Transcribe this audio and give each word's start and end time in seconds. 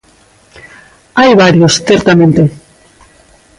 Hai 1.19 1.31
varios, 1.43 1.73
certamente. 1.89 2.43